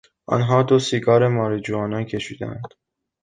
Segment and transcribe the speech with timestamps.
[0.27, 2.73] آنها دو سیگار ماریجوانا کشیدند.